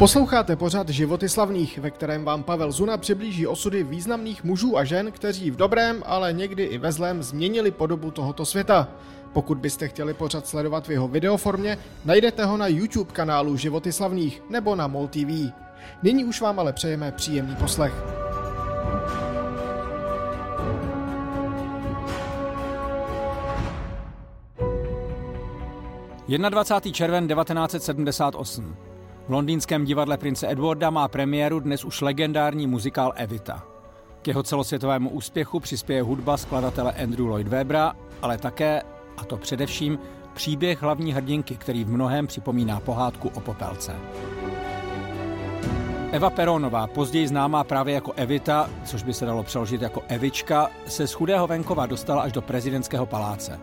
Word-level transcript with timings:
Posloucháte 0.00 0.56
pořad 0.56 0.88
Životy 0.88 1.28
slavných, 1.28 1.78
ve 1.78 1.90
kterém 1.90 2.24
vám 2.24 2.42
Pavel 2.42 2.72
Zuna 2.72 2.96
přiblíží 2.96 3.46
osudy 3.46 3.82
významných 3.82 4.44
mužů 4.44 4.78
a 4.78 4.84
žen, 4.84 5.12
kteří 5.12 5.50
v 5.50 5.56
dobrém, 5.56 6.02
ale 6.06 6.32
někdy 6.32 6.64
i 6.64 6.78
ve 6.78 6.92
zlém 6.92 7.22
změnili 7.22 7.70
podobu 7.70 8.10
tohoto 8.10 8.44
světa. 8.44 8.88
Pokud 9.32 9.58
byste 9.58 9.88
chtěli 9.88 10.14
pořad 10.14 10.46
sledovat 10.46 10.88
v 10.88 10.90
jeho 10.90 11.08
videoformě, 11.08 11.78
najdete 12.04 12.44
ho 12.44 12.56
na 12.56 12.66
YouTube 12.66 13.12
kanálu 13.12 13.56
Životy 13.56 13.92
slavných 13.92 14.42
nebo 14.50 14.76
na 14.76 14.86
MOL 14.86 15.08
TV. 15.08 15.52
Nyní 16.02 16.24
už 16.24 16.40
vám 16.40 16.60
ale 16.60 16.72
přejeme 16.72 17.12
příjemný 17.12 17.56
poslech. 17.56 17.94
Jedna 26.28 26.48
21. 26.48 26.92
červen 26.92 27.28
1978. 27.28 28.89
V 29.30 29.32
londýnském 29.32 29.84
divadle 29.84 30.18
Prince 30.18 30.52
Edwarda 30.52 30.90
má 30.90 31.08
premiéru 31.08 31.60
dnes 31.60 31.84
už 31.84 32.00
legendární 32.00 32.66
muzikál 32.66 33.12
Evita. 33.16 33.62
K 34.22 34.28
jeho 34.28 34.42
celosvětovému 34.42 35.10
úspěchu 35.10 35.60
přispěje 35.60 36.02
hudba 36.02 36.36
skladatele 36.36 36.92
Andrew 36.92 37.26
Lloyd 37.26 37.48
Webbera, 37.48 37.96
ale 38.22 38.38
také, 38.38 38.82
a 39.16 39.24
to 39.24 39.36
především, 39.36 39.98
příběh 40.34 40.82
hlavní 40.82 41.12
hrdinky, 41.12 41.56
který 41.56 41.84
v 41.84 41.90
mnohem 41.90 42.26
připomíná 42.26 42.80
pohádku 42.80 43.30
o 43.34 43.40
popelce. 43.40 43.96
Eva 46.12 46.30
Peronová, 46.30 46.86
později 46.86 47.28
známá 47.28 47.64
právě 47.64 47.94
jako 47.94 48.12
Evita, 48.12 48.70
což 48.84 49.02
by 49.02 49.14
se 49.14 49.26
dalo 49.26 49.42
přeložit 49.42 49.82
jako 49.82 50.02
Evička, 50.08 50.70
se 50.86 51.06
z 51.06 51.12
chudého 51.12 51.46
venkova 51.46 51.86
dostala 51.86 52.22
až 52.22 52.32
do 52.32 52.42
prezidentského 52.42 53.06
paláce. 53.06 53.60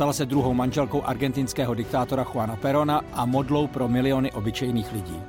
Stala 0.00 0.12
se 0.12 0.26
druhou 0.26 0.54
manželkou 0.54 1.02
argentinského 1.04 1.74
diktátora 1.74 2.24
Juana 2.34 2.56
Perona 2.56 3.00
a 3.12 3.26
modlou 3.26 3.66
pro 3.66 3.88
miliony 3.88 4.32
obyčejných 4.32 4.92
lidí. 4.92 5.22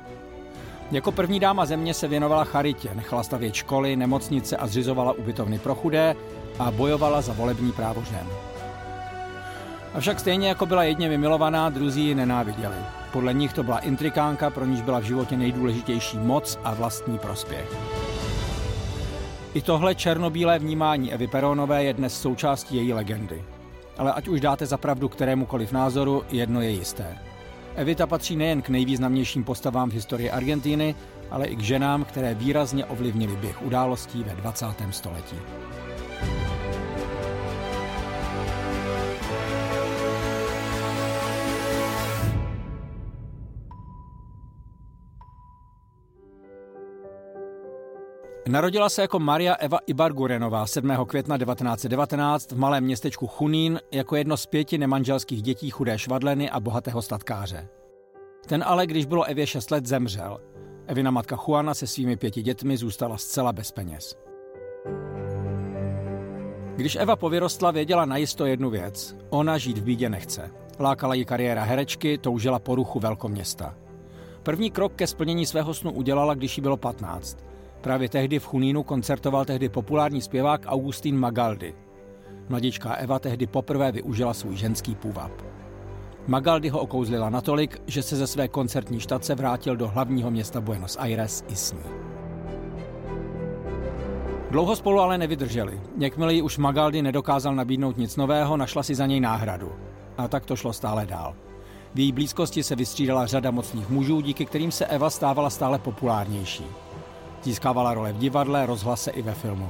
Jako 0.90 1.12
první 1.12 1.40
dáma 1.40 1.66
země 1.66 1.94
se 1.94 2.08
věnovala 2.08 2.44
charitě, 2.44 2.90
nechala 2.94 3.22
stavět 3.22 3.54
školy, 3.54 3.96
nemocnice 3.96 4.56
a 4.56 4.66
zřizovala 4.66 5.12
ubytovny 5.12 5.58
pro 5.58 5.74
chudé 5.74 6.16
a 6.58 6.70
bojovala 6.70 7.20
za 7.20 7.32
volební 7.32 7.72
právo 7.72 8.02
žen. 8.02 8.26
Avšak 9.94 10.20
stejně 10.20 10.48
jako 10.48 10.66
byla 10.66 10.84
jedně 10.84 11.08
vymilovaná, 11.08 11.70
druzí 11.70 12.06
ji 12.06 12.14
nenáviděli. 12.14 12.76
Podle 13.12 13.34
nich 13.34 13.52
to 13.52 13.62
byla 13.62 13.78
intrikánka, 13.78 14.50
pro 14.50 14.64
níž 14.64 14.82
byla 14.82 14.98
v 14.98 15.04
životě 15.04 15.36
nejdůležitější 15.36 16.18
moc 16.18 16.58
a 16.64 16.74
vlastní 16.74 17.18
prospěch. 17.18 17.76
I 19.54 19.62
tohle 19.62 19.94
černobílé 19.94 20.58
vnímání 20.58 21.12
Evy 21.12 21.26
Peronové 21.26 21.84
je 21.84 21.94
dnes 21.94 22.20
součástí 22.20 22.76
její 22.76 22.92
legendy. 22.92 23.42
Ale 23.98 24.12
ať 24.12 24.28
už 24.28 24.40
dáte 24.40 24.66
zapravdu 24.66 25.08
kterémukoliv 25.08 25.72
názoru, 25.72 26.24
jedno 26.30 26.60
je 26.60 26.70
jisté. 26.70 27.18
Evita 27.76 28.06
patří 28.06 28.36
nejen 28.36 28.62
k 28.62 28.68
nejvýznamnějším 28.68 29.44
postavám 29.44 29.90
v 29.90 29.92
historii 29.92 30.30
Argentíny, 30.30 30.94
ale 31.30 31.46
i 31.46 31.56
k 31.56 31.60
ženám, 31.60 32.04
které 32.04 32.34
výrazně 32.34 32.84
ovlivnily 32.84 33.36
běh 33.36 33.62
událostí 33.62 34.22
ve 34.22 34.34
20. 34.34 34.66
století. 34.90 35.36
Narodila 48.52 48.88
se 48.88 49.02
jako 49.02 49.18
Maria 49.18 49.54
Eva 49.54 49.78
Ibargurenová 49.86 50.66
7. 50.66 50.90
května 51.06 51.38
1919 51.38 52.52
v 52.52 52.58
malém 52.58 52.84
městečku 52.84 53.26
Chunín 53.26 53.80
jako 53.92 54.16
jedno 54.16 54.36
z 54.36 54.46
pěti 54.46 54.78
nemanželských 54.78 55.42
dětí 55.42 55.70
chudé 55.70 55.98
švadleny 55.98 56.50
a 56.50 56.60
bohatého 56.60 57.02
statkáře. 57.02 57.68
Ten 58.46 58.64
ale, 58.66 58.86
když 58.86 59.06
bylo 59.06 59.24
Evě 59.24 59.46
6 59.46 59.70
let, 59.70 59.86
zemřel. 59.86 60.38
Evina 60.86 61.10
matka 61.10 61.36
Juana 61.48 61.74
se 61.74 61.86
svými 61.86 62.16
pěti 62.16 62.42
dětmi 62.42 62.76
zůstala 62.76 63.16
zcela 63.16 63.52
bez 63.52 63.72
peněz. 63.72 64.16
Když 66.76 66.96
Eva 66.96 67.16
povyrostla, 67.16 67.70
věděla 67.70 68.04
najisto 68.04 68.46
jednu 68.46 68.70
věc. 68.70 69.16
Ona 69.30 69.58
žít 69.58 69.78
v 69.78 69.84
bídě 69.84 70.08
nechce. 70.08 70.50
Lákala 70.80 71.14
ji 71.14 71.24
kariéra 71.24 71.62
herečky, 71.62 72.18
toužila 72.18 72.58
po 72.58 72.74
ruchu 72.74 73.00
velkoměsta. 73.00 73.74
První 74.42 74.70
krok 74.70 74.92
ke 74.94 75.06
splnění 75.06 75.46
svého 75.46 75.74
snu 75.74 75.92
udělala, 75.92 76.34
když 76.34 76.58
jí 76.58 76.62
bylo 76.62 76.76
15. 76.76 77.52
Právě 77.82 78.08
tehdy 78.08 78.38
v 78.38 78.46
Chunínu 78.46 78.82
koncertoval 78.82 79.44
tehdy 79.44 79.68
populární 79.68 80.20
zpěvák 80.20 80.66
Augustín 80.66 81.18
Magaldi. 81.18 81.74
Mladičká 82.48 82.94
Eva 82.94 83.18
tehdy 83.18 83.46
poprvé 83.46 83.92
využila 83.92 84.34
svůj 84.34 84.56
ženský 84.56 84.94
půvab. 84.94 85.32
Magaldi 86.26 86.68
ho 86.68 86.80
okouzlila 86.80 87.30
natolik, 87.30 87.82
že 87.86 88.02
se 88.02 88.16
ze 88.16 88.26
své 88.26 88.48
koncertní 88.48 89.00
štace 89.00 89.34
vrátil 89.34 89.76
do 89.76 89.88
hlavního 89.88 90.30
města 90.30 90.60
Buenos 90.60 90.96
Aires 90.96 91.44
i 91.48 91.56
s 91.56 91.72
ní. 91.72 91.90
Dlouho 94.50 94.76
spolu 94.76 95.00
ale 95.00 95.18
nevydrželi. 95.18 95.80
Jakmile 95.98 96.34
ji 96.34 96.42
už 96.42 96.58
Magaldi 96.58 97.02
nedokázal 97.02 97.54
nabídnout 97.54 97.96
nic 97.96 98.16
nového, 98.16 98.56
našla 98.56 98.82
si 98.82 98.94
za 98.94 99.06
něj 99.06 99.20
náhradu. 99.20 99.72
A 100.18 100.28
tak 100.28 100.46
to 100.46 100.56
šlo 100.56 100.72
stále 100.72 101.06
dál. 101.06 101.34
V 101.94 101.98
její 101.98 102.12
blízkosti 102.12 102.62
se 102.62 102.76
vystřídala 102.76 103.26
řada 103.26 103.50
mocných 103.50 103.88
mužů, 103.88 104.20
díky 104.20 104.46
kterým 104.46 104.72
se 104.72 104.86
Eva 104.86 105.10
stávala 105.10 105.50
stále 105.50 105.78
populárnější. 105.78 106.64
Získávala 107.42 107.94
role 107.94 108.12
v 108.12 108.18
divadle, 108.18 108.66
rozhlase 108.66 109.10
i 109.10 109.22
ve 109.22 109.34
filmu. 109.34 109.68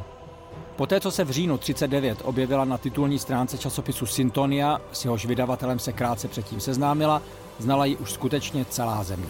Poté, 0.76 1.00
co 1.00 1.10
se 1.10 1.24
v 1.24 1.30
říjnu 1.30 1.58
39 1.58 2.18
objevila 2.24 2.64
na 2.64 2.78
titulní 2.78 3.18
stránce 3.18 3.58
časopisu 3.58 4.06
Syntonia, 4.06 4.80
s 4.92 5.04
jehož 5.04 5.26
vydavatelem 5.26 5.78
se 5.78 5.92
krátce 5.92 6.28
předtím 6.28 6.60
seznámila, 6.60 7.22
znala 7.58 7.84
ji 7.84 7.96
už 7.96 8.12
skutečně 8.12 8.64
celá 8.64 9.04
země. 9.04 9.28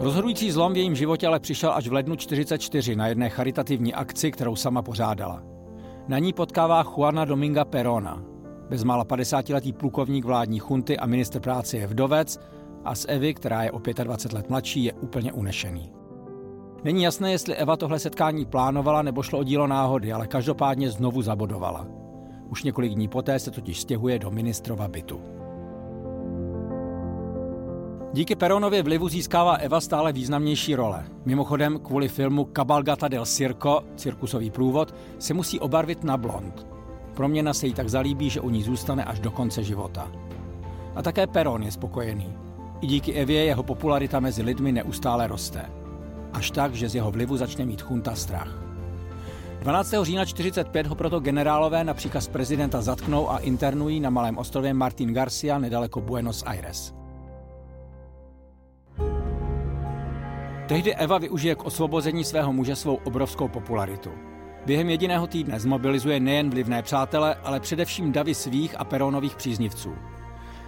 Rozhodující 0.00 0.50
zlom 0.50 0.72
v 0.72 0.76
jejím 0.76 0.94
životě 0.94 1.26
ale 1.26 1.40
přišel 1.40 1.72
až 1.72 1.88
v 1.88 1.92
lednu 1.92 2.16
44 2.16 2.96
na 2.96 3.06
jedné 3.06 3.30
charitativní 3.30 3.94
akci, 3.94 4.30
kterou 4.30 4.56
sama 4.56 4.82
pořádala. 4.82 5.42
Na 6.08 6.18
ní 6.18 6.32
potkává 6.32 6.82
Juana 6.82 7.24
Dominga 7.24 7.64
Perona, 7.64 8.22
Bezmála 8.70 9.04
50-letý 9.04 9.72
plukovník 9.72 10.24
vládní 10.24 10.58
chunty 10.58 10.98
a 10.98 11.06
minister 11.06 11.42
práce 11.42 11.76
je 11.76 11.86
vdovec 11.86 12.40
a 12.84 12.94
z 12.94 13.06
Evy, 13.08 13.34
která 13.34 13.62
je 13.62 13.70
o 13.70 13.80
25 14.04 14.36
let 14.36 14.50
mladší, 14.50 14.84
je 14.84 14.92
úplně 14.92 15.32
unešený. 15.32 15.92
Není 16.84 17.02
jasné, 17.02 17.32
jestli 17.32 17.56
Eva 17.56 17.76
tohle 17.76 17.98
setkání 17.98 18.46
plánovala 18.46 19.02
nebo 19.02 19.22
šlo 19.22 19.38
o 19.38 19.44
dílo 19.44 19.66
náhody, 19.66 20.12
ale 20.12 20.26
každopádně 20.26 20.90
znovu 20.90 21.22
zabodovala. 21.22 21.86
Už 22.50 22.62
několik 22.62 22.92
dní 22.92 23.08
poté 23.08 23.38
se 23.38 23.50
totiž 23.50 23.80
stěhuje 23.80 24.18
do 24.18 24.30
ministrova 24.30 24.88
bytu. 24.88 25.20
Díky 28.12 28.36
Peronově 28.36 28.82
vlivu 28.82 29.08
získává 29.08 29.54
Eva 29.54 29.80
stále 29.80 30.12
významnější 30.12 30.74
role. 30.74 31.04
Mimochodem, 31.24 31.78
kvůli 31.78 32.08
filmu 32.08 32.48
Cabalgata 32.56 33.08
del 33.08 33.26
Circo, 33.26 33.82
cirkusový 33.96 34.50
průvod, 34.50 34.94
se 35.18 35.34
musí 35.34 35.60
obarvit 35.60 36.04
na 36.04 36.16
blond. 36.16 36.75
Proměna 37.16 37.54
se 37.54 37.66
jí 37.66 37.74
tak 37.74 37.88
zalíbí, 37.88 38.30
že 38.30 38.40
u 38.40 38.50
ní 38.50 38.62
zůstane 38.62 39.04
až 39.04 39.20
do 39.20 39.30
konce 39.30 39.64
života. 39.64 40.12
A 40.94 41.02
také 41.02 41.26
Peron 41.26 41.62
je 41.62 41.70
spokojený. 41.70 42.32
I 42.80 42.86
díky 42.86 43.12
Evě 43.12 43.44
jeho 43.44 43.62
popularita 43.62 44.20
mezi 44.20 44.42
lidmi 44.42 44.72
neustále 44.72 45.26
roste. 45.26 45.70
Až 46.32 46.50
tak, 46.50 46.74
že 46.74 46.88
z 46.88 46.94
jeho 46.94 47.10
vlivu 47.10 47.36
začne 47.36 47.64
mít 47.64 47.82
chunta 47.82 48.14
strach. 48.14 48.58
12. 49.60 49.94
října 50.02 50.24
45 50.24 50.86
ho 50.86 50.94
proto 50.94 51.20
generálové 51.20 51.84
na 51.84 51.94
příkaz 51.94 52.28
prezidenta 52.28 52.82
zatknou 52.82 53.30
a 53.30 53.38
internují 53.38 54.00
na 54.00 54.10
malém 54.10 54.38
ostrově 54.38 54.74
Martin 54.74 55.14
Garcia 55.14 55.58
nedaleko 55.58 56.00
Buenos 56.00 56.42
Aires. 56.46 56.94
Tehdy 60.68 60.94
Eva 60.94 61.18
využije 61.18 61.54
k 61.54 61.64
osvobození 61.64 62.24
svého 62.24 62.52
muže 62.52 62.76
svou 62.76 62.94
obrovskou 63.04 63.48
popularitu. 63.48 64.10
Během 64.66 64.90
jediného 64.90 65.26
týdne 65.26 65.60
zmobilizuje 65.60 66.20
nejen 66.20 66.50
vlivné 66.50 66.82
přátele, 66.82 67.34
ale 67.44 67.60
především 67.60 68.12
davy 68.12 68.34
svých 68.34 68.80
a 68.80 68.84
peronových 68.84 69.36
příznivců. 69.36 69.94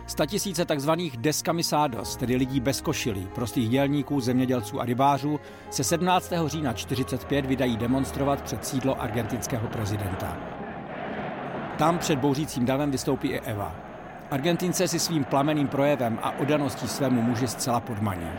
Statisíce 0.07 0.65
tzv. 0.65 0.91
deskamisádos, 1.19 2.17
tedy 2.17 2.37
lidí 2.37 2.61
bez 2.61 2.81
košilí, 2.81 3.29
prostých 3.35 3.69
dělníků, 3.69 4.21
zemědělců 4.21 4.81
a 4.81 4.85
rybářů, 4.85 5.41
se 5.71 5.85
17. 5.85 6.33
října 6.47 6.73
45 6.73 7.47
vydají 7.47 7.77
demonstrovat 7.77 8.43
před 8.43 8.67
sídlo 8.67 9.01
argentinského 9.03 9.69
prezidenta. 9.69 10.37
Tam 11.79 11.99
před 11.99 12.19
bouřícím 12.19 12.67
davem 12.67 12.91
vystoupí 12.91 13.29
i 13.29 13.41
Eva. 13.41 13.77
Argentince 14.31 14.89
si 14.89 14.99
svým 14.99 15.25
plameným 15.25 15.69
projevem 15.69 16.19
a 16.23 16.39
odaností 16.39 16.89
svému 16.89 17.23
muži 17.23 17.49
zcela 17.49 17.81
podmaní. 17.81 18.31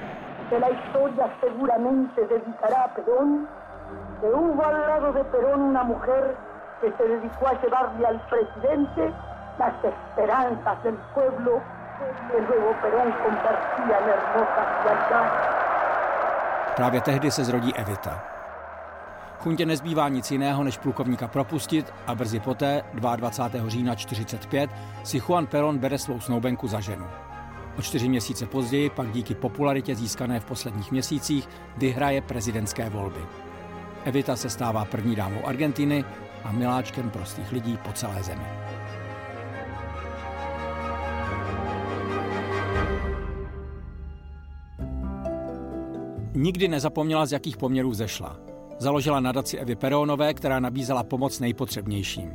Que 4.22 4.28
hubo 4.28 4.64
al 4.66 4.82
lado 4.88 5.14
de 5.14 5.24
Perón 5.24 5.62
una 5.62 5.84
mujer 5.84 6.36
que 6.82 6.94
se 6.98 7.04
dedicó 7.08 7.48
a 7.48 7.62
llevarle 7.62 8.06
al 8.06 8.22
presidente 8.30 9.14
las 9.58 9.74
esperanzas 9.84 10.84
del 10.84 10.96
pueblo 11.14 11.62
que 12.32 12.42
luego 12.42 12.74
Perón 12.82 13.12
convertía 13.24 13.98
en 14.00 14.10
hermosa 14.10 14.62
ciudad. 14.84 15.50
Právě 16.76 17.02
tehdy 17.02 17.32
se 17.32 17.44
zrodí 17.44 17.76
Evita. 17.76 18.24
Chuntě 19.40 19.66
nezbývá 19.66 20.10
nic 20.10 20.32
jiného, 20.32 20.64
než 20.64 20.78
plukovníka 20.78 21.28
propustit 21.28 21.94
a 22.08 22.16
brzy 22.16 22.40
poté, 22.40 22.84
22. 22.94 23.70
října 23.70 23.96
45, 23.96 24.70
si 25.04 25.20
Juan 25.20 25.48
Perón 25.48 25.78
bere 25.78 25.98
svou 25.98 26.20
snoubenku 26.20 26.68
za 26.68 26.80
ženu. 26.80 27.06
O 27.78 27.82
čtyři 27.82 28.10
měsíce 28.10 28.46
později 28.46 28.90
pak 28.90 29.12
díky 29.12 29.36
popularitě 29.36 29.96
získané 29.96 30.40
v 30.40 30.46
posledních 30.46 30.92
měsících 30.92 31.50
vyhraje 31.78 32.22
prezidentské 32.22 32.90
volby. 32.90 33.49
Evita 34.06 34.36
se 34.36 34.50
stává 34.50 34.86
první 34.86 35.16
dámou 35.16 35.46
Argentiny 35.46 36.06
a 36.44 36.52
miláčkem 36.52 37.10
prostých 37.10 37.52
lidí 37.52 37.78
po 37.86 37.94
celé 37.94 38.24
zemi. 38.24 38.46
Nikdy 46.34 46.68
nezapomněla, 46.68 47.26
z 47.26 47.32
jakých 47.32 47.58
poměrů 47.58 47.94
zešla. 47.94 48.38
Založila 48.78 49.20
nadaci 49.20 49.58
Evy 49.58 49.76
Perónové, 49.76 50.34
která 50.34 50.60
nabízela 50.60 51.04
pomoc 51.04 51.40
nejpotřebnějším. 51.40 52.32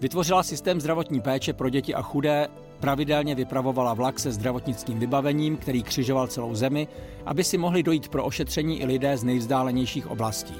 Vytvořila 0.00 0.42
systém 0.42 0.80
zdravotní 0.80 1.20
péče 1.20 1.52
pro 1.52 1.68
děti 1.68 1.94
a 1.94 2.02
chudé, 2.02 2.48
pravidelně 2.80 3.34
vypravovala 3.34 3.94
vlak 3.94 4.20
se 4.20 4.32
zdravotnickým 4.32 4.98
vybavením, 4.98 5.56
který 5.56 5.82
křižoval 5.82 6.26
celou 6.26 6.54
zemi, 6.54 6.88
aby 7.26 7.44
si 7.44 7.58
mohli 7.58 7.82
dojít 7.82 8.08
pro 8.08 8.24
ošetření 8.24 8.80
i 8.80 8.86
lidé 8.86 9.16
z 9.16 9.24
nejvzdálenějších 9.24 10.10
oblastí. 10.10 10.54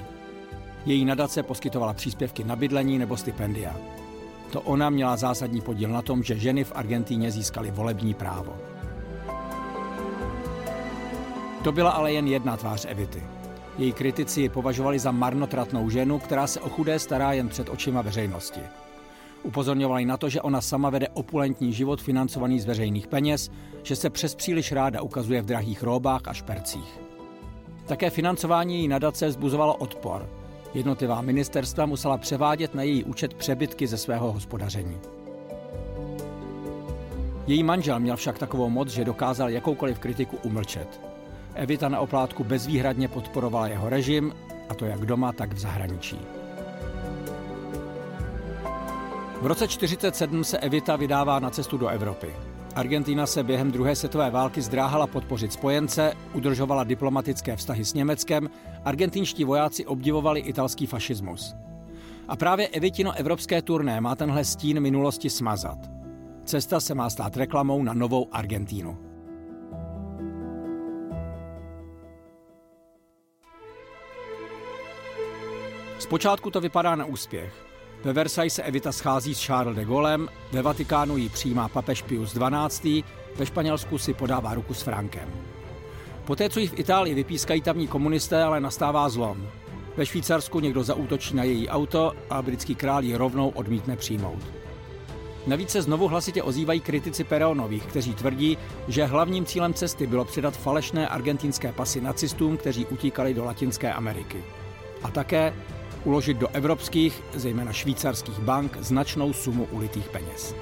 Její 0.87 1.05
nadace 1.05 1.43
poskytovala 1.43 1.93
příspěvky 1.93 2.44
na 2.44 2.56
bydlení 2.56 2.99
nebo 2.99 3.17
stipendia. 3.17 3.76
To 4.52 4.61
ona 4.61 4.90
měla 4.90 5.17
zásadní 5.17 5.61
podíl 5.61 5.88
na 5.88 6.02
tom, 6.02 6.23
že 6.23 6.38
ženy 6.38 6.64
v 6.64 6.73
Argentíně 6.75 7.31
získaly 7.31 7.70
volební 7.70 8.14
právo. 8.14 8.56
To 11.64 11.73
byla 11.73 11.90
ale 11.90 12.12
jen 12.12 12.29
jedna 12.29 12.56
tvář 12.56 12.87
Evity. 12.88 13.23
Její 13.79 13.93
kritici 13.93 14.40
ji 14.40 14.49
považovali 14.49 14.99
za 14.99 15.11
marnotratnou 15.11 15.90
ženu, 15.90 16.19
která 16.19 16.46
se 16.46 16.61
o 16.61 16.69
chudé 16.69 16.99
stará 16.99 17.32
jen 17.32 17.49
před 17.49 17.69
očima 17.69 18.02
veřejnosti. 18.02 18.61
Upozorňovali 19.43 20.05
na 20.05 20.17
to, 20.17 20.29
že 20.29 20.40
ona 20.40 20.61
sama 20.61 20.90
vede 20.90 21.08
opulentní 21.08 21.73
život 21.73 22.02
financovaný 22.02 22.61
z 22.61 22.64
veřejných 22.64 23.06
peněz, 23.06 23.50
že 23.82 23.96
se 23.96 24.11
přes 24.11 24.34
příliš 24.34 24.73
ráda 24.73 25.02
ukazuje 25.02 25.43
v 25.43 25.46
drahých 25.46 25.82
róbách 25.82 26.20
a 26.26 26.32
špercích. 26.32 27.00
Také 27.87 28.11
financování 28.11 28.75
její 28.75 28.88
nadace 28.88 29.29
vzbuzovalo 29.29 29.76
odpor. 29.76 30.42
Jednotlivá 30.75 31.21
ministerstva 31.21 31.87
musela 31.87 32.19
převádět 32.19 32.75
na 32.75 32.83
její 32.83 33.05
účet 33.05 33.35
přebytky 33.35 33.87
ze 33.87 33.99
svého 33.99 34.33
hospodaření. 34.33 35.01
Její 37.47 37.63
manžel 37.63 38.01
měl 38.01 38.17
však 38.17 38.39
takovou 38.39 38.71
moc, 38.71 38.89
že 38.89 39.05
dokázal 39.05 39.51
jakoukoliv 39.51 39.99
kritiku 39.99 40.37
umlčet. 40.43 41.01
Evita 41.55 41.89
na 41.89 42.01
oplátku 42.01 42.45
bezvýhradně 42.45 43.09
podporovala 43.09 43.69
jeho 43.69 43.89
režim, 43.89 44.35
a 44.69 44.75
to 44.75 44.85
jak 44.85 45.07
doma, 45.07 45.33
tak 45.33 45.53
v 45.53 45.59
zahraničí. 45.59 46.19
V 49.41 49.47
roce 49.47 49.67
1947 49.67 50.45
se 50.45 50.59
Evita 50.59 50.97
vydává 50.97 51.39
na 51.39 51.51
cestu 51.51 51.79
do 51.79 51.89
Evropy. 51.89 52.35
Argentina 52.75 53.27
se 53.27 53.43
během 53.43 53.73
druhé 53.73 53.97
světové 53.97 54.31
války 54.31 54.63
zdráhala 54.63 55.07
podpořit 55.07 55.53
spojence, 55.53 56.13
udržovala 56.35 56.85
diplomatické 56.85 57.57
vztahy 57.57 57.85
s 57.85 57.95
Německem, 57.95 58.51
argentinští 58.85 59.45
vojáci 59.45 59.87
obdivovali 59.87 60.41
italský 60.41 60.87
fašismus. 60.87 61.55
A 62.29 62.37
právě 62.37 62.69
Evitino 62.69 63.13
evropské 63.13 63.63
turné 63.63 64.01
má 64.01 64.17
tenhle 64.17 64.45
stín 64.45 64.81
minulosti 64.81 65.31
smazat. 65.31 65.79
Cesta 66.45 66.81
se 66.81 66.95
má 66.95 67.11
stát 67.11 67.37
reklamou 67.37 67.83
na 67.83 67.95
novou 67.95 68.29
Argentínu. 68.33 68.99
Zpočátku 75.99 76.51
to 76.51 76.61
vypadá 76.61 76.97
na 76.97 77.05
úspěch. 77.05 77.72
Ve 78.05 78.13
Versailles 78.13 78.55
se 78.55 78.63
Evita 78.63 78.93
schází 78.93 79.35
s 79.35 79.47
Charles 79.47 79.77
de 79.77 79.85
Gaulem, 79.85 80.29
ve 80.53 80.63
Vatikánu 80.63 81.17
ji 81.17 81.29
přijímá 81.29 81.69
papež 81.69 82.03
Pius 82.03 82.39
XII., 82.39 83.05
ve 83.37 83.47
Španělsku 83.47 83.99
si 83.99 84.15
podává 84.15 84.55
ruku 84.55 84.75
s 84.75 84.82
Frankem. 84.82 85.29
Poté, 86.25 86.49
co 86.49 86.61
ji 86.61 86.69
v 86.69 86.79
Itálii 86.79 87.15
vypískají 87.15 87.61
tamní 87.61 87.89
komunisté, 87.89 88.43
ale 88.43 88.61
nastává 88.61 89.09
zlom. 89.09 89.47
Ve 89.97 90.06
Švýcarsku 90.06 90.61
někdo 90.61 90.85
zaútočí 90.85 91.37
na 91.37 91.44
její 91.44 91.69
auto 91.69 92.13
a 92.31 92.43
britský 92.43 92.75
král 92.75 93.05
ji 93.05 93.17
rovnou 93.17 93.49
odmítne 93.49 93.97
přijmout. 93.97 94.43
Navíc 95.47 95.71
se 95.71 95.82
znovu 95.82 96.09
hlasitě 96.09 96.43
ozývají 96.43 96.81
kritici 96.81 97.25
Peronových, 97.25 97.87
kteří 97.87 98.15
tvrdí, 98.15 98.59
že 98.89 99.05
hlavním 99.05 99.44
cílem 99.44 99.75
cesty 99.75 100.06
bylo 100.06 100.25
předat 100.25 100.56
falešné 100.56 101.09
argentinské 101.09 101.73
pasy 101.73 102.01
nacistům, 102.01 102.56
kteří 102.56 102.87
utíkali 102.87 103.35
do 103.35 103.44
Latinské 103.44 103.93
Ameriky. 103.93 104.44
A 105.03 105.11
také 105.11 105.55
uložit 106.05 106.37
do 106.37 106.49
evropských, 106.49 107.23
zejména 107.35 107.73
švýcarských 107.73 108.39
bank, 108.39 108.77
značnou 108.81 109.32
sumu 109.32 109.65
ulitých 109.71 110.09
peněz. 110.09 110.55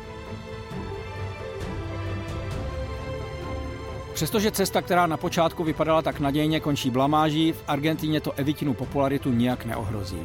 Přestože 4.15 4.51
cesta, 4.51 4.83
která 4.83 5.07
na 5.07 5.17
počátku 5.17 5.65
vypadala 5.65 6.03
tak 6.03 6.21
nadějně, 6.21 6.61
končí 6.61 6.91
blamáží, 6.91 7.53
v 7.53 7.65
Argentíně 7.69 8.21
to 8.21 8.33
Evitinu 8.33 8.75
popularitu 8.75 9.33
nijak 9.33 9.65
neohrozí. 9.65 10.21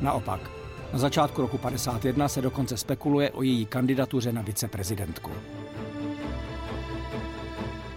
Naopak, 0.00 0.50
na 0.92 0.98
začátku 0.98 1.42
roku 1.42 1.58
51 1.58 2.28
se 2.28 2.42
dokonce 2.42 2.76
spekuluje 2.76 3.30
o 3.30 3.42
její 3.42 3.66
kandidatuře 3.66 4.32
na 4.32 4.42
viceprezidentku. 4.42 5.30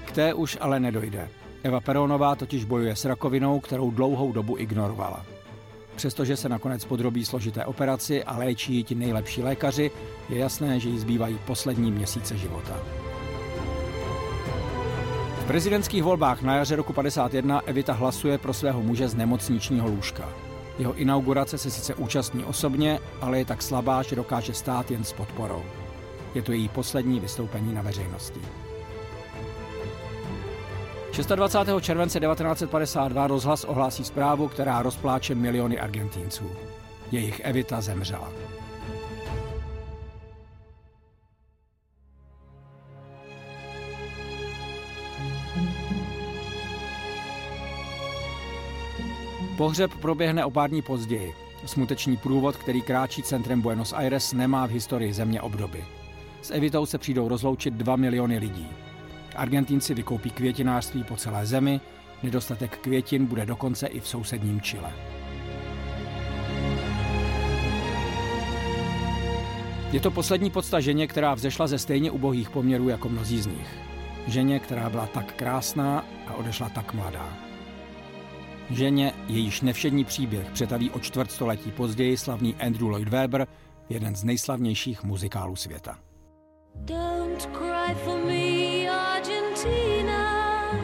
K 0.05 0.11
té 0.11 0.33
už 0.33 0.57
ale 0.61 0.79
nedojde. 0.79 1.29
Eva 1.63 1.79
Peronová 1.79 2.35
totiž 2.35 2.65
bojuje 2.65 2.95
s 2.95 3.05
rakovinou, 3.05 3.59
kterou 3.59 3.91
dlouhou 3.91 4.31
dobu 4.31 4.57
ignorovala. 4.57 5.36
Přestože 5.97 6.37
se 6.37 6.49
nakonec 6.49 6.85
podrobí 6.85 7.25
složité 7.25 7.65
operaci 7.65 8.23
a 8.23 8.37
léčí 8.37 8.83
ti 8.83 8.95
nejlepší 8.95 9.43
lékaři, 9.43 9.91
je 10.29 10.37
jasné, 10.37 10.79
že 10.79 10.89
jí 10.89 10.99
zbývají 10.99 11.39
poslední 11.45 11.91
měsíce 11.91 12.37
života. 12.37 12.79
V 15.41 15.47
prezidentských 15.47 16.03
volbách 16.03 16.41
na 16.41 16.55
jaře 16.55 16.75
roku 16.75 16.93
51 16.93 17.59
Evita 17.65 17.93
hlasuje 17.93 18.37
pro 18.37 18.53
svého 18.53 18.81
muže 18.81 19.07
z 19.07 19.15
nemocničního 19.15 19.87
lůžka. 19.87 20.29
Jeho 20.79 20.93
inaugurace 20.93 21.57
se 21.57 21.71
sice 21.71 21.95
účastní 21.95 22.43
osobně, 22.43 22.99
ale 23.21 23.39
je 23.39 23.45
tak 23.45 23.61
slabá, 23.61 24.01
že 24.01 24.15
dokáže 24.15 24.53
stát 24.53 24.91
jen 24.91 25.03
s 25.03 25.13
podporou. 25.13 25.63
Je 26.35 26.41
to 26.41 26.51
její 26.51 26.69
poslední 26.69 27.19
vystoupení 27.19 27.73
na 27.73 27.81
veřejnosti. 27.81 28.39
26. 31.25 31.81
července 31.81 32.19
1952 32.19 33.27
rozhlas 33.27 33.63
ohlásí 33.63 34.03
zprávu, 34.03 34.47
která 34.47 34.81
rozpláče 34.81 35.35
miliony 35.35 35.79
Argentínců. 35.79 36.51
Jejich 37.11 37.39
Evita 37.39 37.81
zemřela. 37.81 38.31
Pohřeb 49.57 49.91
proběhne 50.01 50.45
o 50.45 50.51
pár 50.51 50.69
dní 50.69 50.81
později. 50.81 51.33
Smuteční 51.65 52.17
průvod, 52.17 52.57
který 52.57 52.81
kráčí 52.81 53.23
centrem 53.23 53.61
Buenos 53.61 53.93
Aires, 53.93 54.33
nemá 54.33 54.67
v 54.67 54.71
historii 54.71 55.13
země 55.13 55.41
obdoby. 55.41 55.85
S 56.41 56.51
Evitou 56.51 56.85
se 56.85 56.97
přijdou 56.97 57.27
rozloučit 57.27 57.73
2 57.73 57.95
miliony 57.95 58.37
lidí. 58.37 58.67
Argentínci 59.37 59.93
vykoupí 59.93 60.29
květinářství 60.29 61.03
po 61.03 61.15
celé 61.15 61.45
zemi, 61.45 61.81
nedostatek 62.23 62.77
květin 62.77 63.25
bude 63.25 63.45
dokonce 63.45 63.87
i 63.87 63.99
v 63.99 64.07
sousedním 64.07 64.61
Chile. 64.61 64.93
Je 69.91 69.99
to 69.99 70.11
poslední 70.11 70.49
podsta 70.49 70.79
ženě, 70.79 71.07
která 71.07 71.33
vzešla 71.33 71.67
ze 71.67 71.79
stejně 71.79 72.11
ubohých 72.11 72.49
poměrů 72.49 72.89
jako 72.89 73.09
mnozí 73.09 73.41
z 73.41 73.47
nich. 73.47 73.77
Ženě, 74.27 74.59
která 74.59 74.89
byla 74.89 75.07
tak 75.07 75.33
krásná 75.33 76.05
a 76.27 76.33
odešla 76.33 76.69
tak 76.69 76.93
mladá. 76.93 77.37
Ženě, 78.69 79.13
jejíž 79.27 79.61
nevšední 79.61 80.05
příběh 80.05 80.49
přetaví 80.49 80.91
o 80.91 80.99
čtvrtstoletí 80.99 81.71
později 81.71 82.17
slavný 82.17 82.55
Andrew 82.55 82.89
Lloyd 82.89 83.07
Webber, 83.07 83.47
jeden 83.89 84.15
z 84.15 84.23
nejslavnějších 84.23 85.03
muzikálů 85.03 85.55
světa. 85.55 85.97
Don't 86.75 87.41
cry 87.41 87.95
for 88.03 88.25
me, 88.25 88.56
Argentina. 89.57 90.79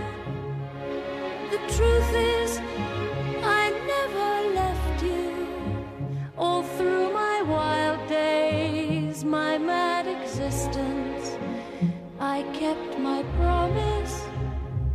The 1.52 1.58
truth 1.58 2.16
is, 2.16 2.60
I 3.44 3.70
never 3.86 4.56
left 4.56 5.04
you. 5.04 5.48
All 6.38 6.64
through 6.64 7.14
my 7.14 7.44
wild 7.44 8.08
days, 8.10 9.24
my 9.24 9.60
mad 9.60 10.08
existence, 10.08 11.38
I 12.20 12.42
kept 12.54 12.98
my 12.98 13.22
promise. 13.38 14.26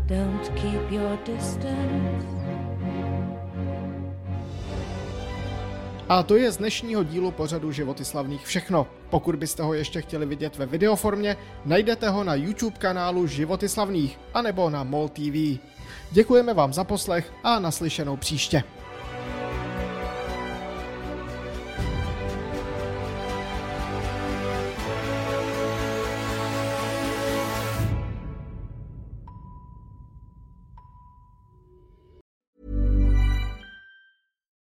Don't 0.08 0.44
keep 0.56 0.90
your 0.90 1.16
distance. 1.18 2.25
A 6.08 6.22
to 6.22 6.36
je 6.36 6.52
z 6.52 6.56
dnešního 6.56 7.02
dílu 7.02 7.30
pořadu 7.30 7.72
Životy 7.72 8.04
slavných 8.04 8.46
všechno. 8.46 8.86
Pokud 9.10 9.36
byste 9.36 9.62
ho 9.62 9.74
ještě 9.74 10.02
chtěli 10.02 10.26
vidět 10.26 10.56
ve 10.56 10.66
videoformě, 10.66 11.36
najdete 11.64 12.08
ho 12.08 12.24
na 12.24 12.34
YouTube 12.34 12.76
kanálu 12.78 13.26
Životy 13.26 13.68
slavných 13.68 14.18
anebo 14.34 14.70
na 14.70 14.84
MOL 14.84 15.08
TV. 15.08 15.60
Děkujeme 16.10 16.54
vám 16.54 16.72
za 16.72 16.84
poslech 16.84 17.32
a 17.44 17.58
naslyšenou 17.58 18.16
příště. 18.16 18.62